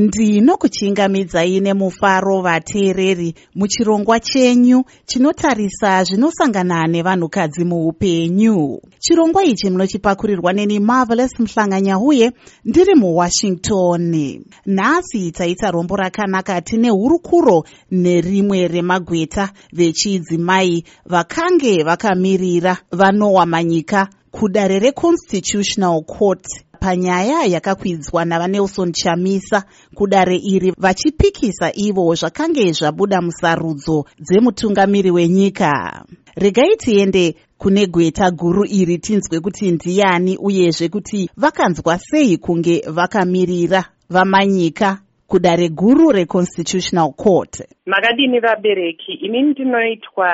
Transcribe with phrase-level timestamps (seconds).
[0.00, 8.80] ndinokuchingamidzai nemufaro vateereri muchirongwa chenyu chinotarisa zvinosangana nevanhukadzi muupenyu.
[8.98, 12.32] Chirongwa ichi munochipakurirwa neni marvelous muhlanganya uye
[12.64, 14.44] ndiri muwashington.
[14.66, 26.02] Nhasi taita rombo rakanaka tine hurukuro nerimwe remagweta vechidzimai vakange vakamirira vanowa manyika kudare reconstitutional
[26.04, 26.46] court
[26.82, 29.64] panyaya yakakwidzwa navanelson chamisa.
[29.94, 36.04] Kudare iri vachipikisa ivo zvakange zvabuda musarudzo dzemutungamiri wenyika.
[36.36, 43.84] Regai tiende kune gweta guru iri tinzwe kuti ndiani uyezve kuti vakanzwa sei kunge vakamirira
[44.10, 47.62] vamanyika kudare guru reconstitutional court.
[47.86, 50.28] Makadini vabereki inini ndinoitwa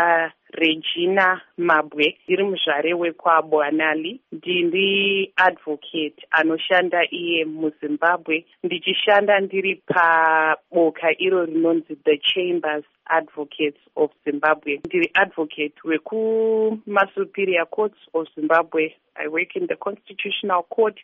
[0.52, 8.44] regina mabwe ndiri muzvare wekwabwanali ndiri advocate anoshanda iye muzimbabwe.
[8.64, 14.80] Ndichishanda ndiri paboka iro rinonzi the chambers advocates of zimbabwe.
[14.86, 18.94] Ndiri advocate wekumasuperior courts of zimbabwe.
[19.16, 20.96] I work in the constitutional court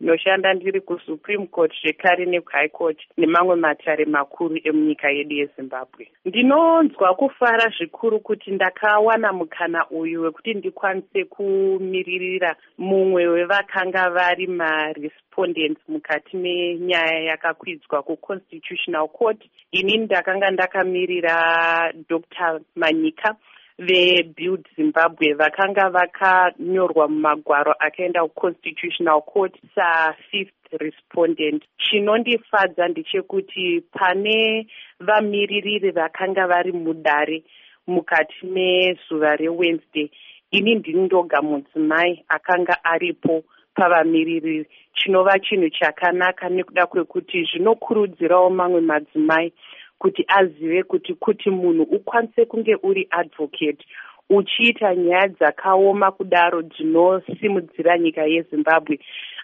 [0.00, 6.08] ndinoshanda ndiri kusupreme court zvekare nekuhigh court nemamwe matare makuru emunyika yedu yezimbabwe.
[6.24, 16.36] Ndinonzwa kufara zvikuru kuti ndakawana mukana uyu wekuti ndikwanise kumiririra mumwe wevakanga vari marespondents mukati
[16.36, 19.40] menyaya yakakwidzwa kuconstitutional court.
[19.72, 21.34] Inini ndakanga ndakamirira
[22.08, 23.36] dr manyika
[23.78, 31.62] vebuild zimbabwe vakanga vakanyorwa mumagwaro akaenda kuconstitutional court safifth respondent.
[31.78, 34.66] Chinondifadza ndechekuti pane
[35.00, 37.42] vamiririri vakanga vari mudare
[37.86, 40.10] mukati mezuva rewednesday.
[40.50, 44.66] Ini ndini ndoga mudzimai akanga aripo pavamiririri.
[44.94, 49.52] Chinova chinhu chakanaka nekuda kwekuti zvinokurudzirawo mamwe madzimai
[49.98, 53.84] kuti azive kuti kuti munhu ukwanise kunge uri advocate
[54.30, 58.98] uchiita nyaya dzakaoma kudaro dzinosimudzira nyika yezimbabwe.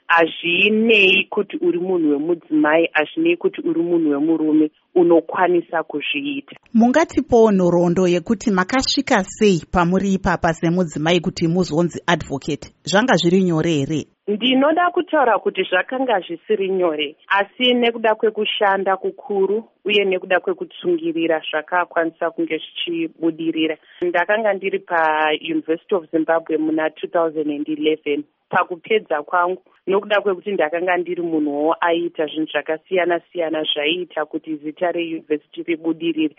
[0.06, 6.56] Hazvinei kuti uri munhu wemudzimai hazvinei kuti uri munhu wemurume unokwanisa kuzviita.
[6.74, 12.72] Mungatipowo nhoroondo yekuti makasvika sei pamuri ipapa semudzimai kuti muzonzi advocate.
[12.84, 20.04] Zvanga zviri nyore here ndinoda kutaura kuti zvakanga zvisiri nyore asi nekuda kwekushanda kukuru uye
[20.04, 23.76] nekuda kwekutsungirira zvakakwanisa kunge zvichibudirira.
[24.02, 32.26] Ndakanga ndiri pauniversity of zimbabwe muna 2011 pakupedza kwangu nokuda kwekuti ndakanga ndiri munhuwo aiita
[32.26, 36.34] zvinhu zvakasiyana siyana zvaiita kuti zita reuniversity ribudirire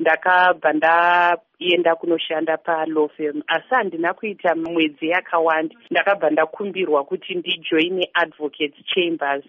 [0.00, 5.74] ndakabva ndaenda kunoshanda palaw firm asi handina kuita mwedzi yakawanda.
[5.90, 9.44] Ndakabva ndakumbirwa kuti ndijoine advocate chambers.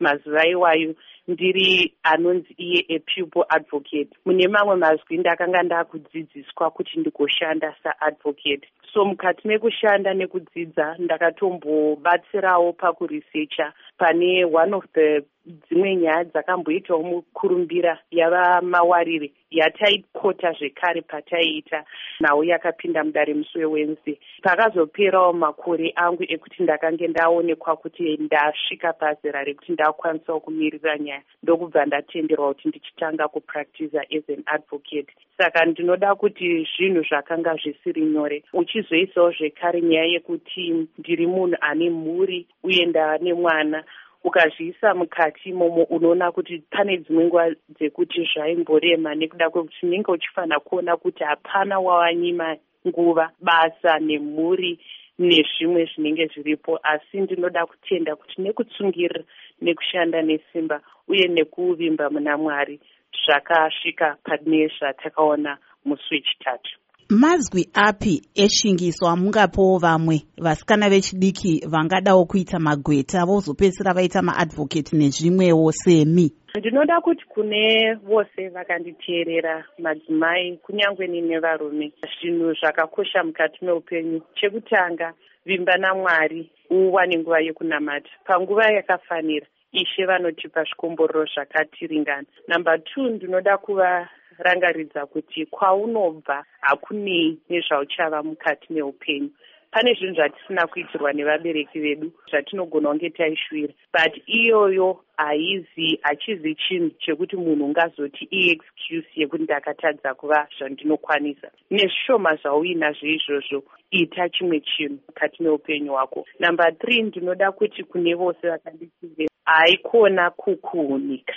[0.00, 0.94] Mazuva iwayo
[1.28, 4.08] ndiri anonzi iye epupil advocate.
[4.24, 13.66] Mune mamwe mazwi ndakanga ndakudzidziswa kuti ndigoshanda saadvocate so mukati mekushanda nekudzidza ndakatombobatsirawo pakuresearcha
[13.98, 15.08] pane one of the
[15.46, 21.84] dzimwe nyaya dzakamboitawo mukurumbira yava mawarire yataikota zvekare pataiita
[22.20, 24.18] nhau yakapinda mudare musi wewednesday.
[24.42, 32.54] Pakazoperawo makore angu ekuti ndakange ndaonekwa kuti ndasvika pazera rekuti ndakwanisawo kumirira nyaya ndokubva ndatenderwa
[32.54, 35.12] kuti ndichitanga kupractiza as an advocate.
[35.38, 38.42] Saka ndinoda kuti zvinhu zvakanga zvisiri nyore
[38.86, 43.84] uchizoisawo zvekare nyaya yekuti ndiri munhu ane mhuri uye ndane mwana.
[44.24, 50.96] Ukazviisa mukati imomo unoona kuti pane dzimwe nguva dzekuti zvaimborema nekuda kwekuti unenge uchifanira kuona
[50.96, 54.78] kuti hapana wawanyima nguva basa nemhuri
[55.18, 56.78] nezvimwe zvinenge zviripo.
[56.82, 59.22] Asi ndinoda kutenda kuti nekutsungirira
[59.62, 62.80] nekushanda nesimba uye nekuvimba muna mwari
[63.24, 66.70] zvakasvika pane zvatakaona musi wechitatu
[67.08, 76.32] mazwi api eshingiso amungapowo vamwe vasikana vechidiki vangadawo kuita magweta vozopedzisira vaita maadvocate nezvimwewo semi.
[76.58, 84.22] Ndinoda kuti kune vose vakanditeerera madzimai kunyange nine varume zvinhu zvakakosha mukati meupenyu.
[84.34, 85.12] Chekutanga
[85.44, 92.26] vimba namwari uwane nguva yekunamata panguva yakafanira ishe vanotipa zvikombororo zvakatiringana.
[92.48, 99.30] Number two ndinoda kuva rangaridza kuti kwaunobva hakunei nezvauchava mukati meupenyu.
[99.70, 107.36] Pane zvinhu zvatisina kuitirwa nevabereki vedu zvatinogona kunge taishuvira but iyoyo haizi hachizi chinhu chekuti
[107.36, 111.50] munhu ungazoti iexcuse yekuti ndakatadza kuva zvandinokwanisa.
[111.70, 116.26] Nezvishoma zvauinazvo izvozvo ita chimwe chinhu mukati meupenyu hwako.
[116.40, 121.34] Number three ndinoda kuti kune vose vakanditive haikona kukuhunika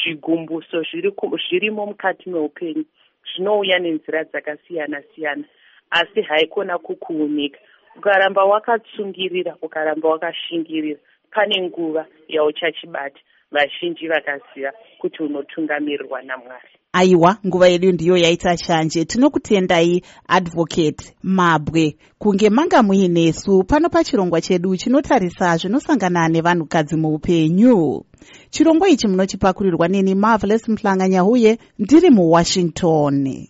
[0.00, 0.82] zvigumbuso
[1.48, 2.84] zvirimo mukati meupenyu
[3.28, 5.44] zvinouya nenzira dzakasiyana siyana
[5.90, 7.60] asi haikona kukuunika.
[7.96, 11.00] Ukaramba wakatsungirira ukaramba wakashingirira
[11.34, 13.20] pane nguva yauchachibata
[13.50, 16.68] vazhinji vakaziva kuti unotungamirirwa namwari.
[16.92, 19.04] Aiwa nguva yedu ndiyo yaita shanje.
[19.04, 21.96] Tinokutendai advocate mabwe.
[22.18, 28.04] Kunge manga muinesu pano pachirongwa chedu chinotarisa zvinosangana nevanhukadzi muupenyu.
[28.50, 33.40] Chirongwa ichi munochipakurirwa neni marvelous muhlanganya uye ndiri muwashington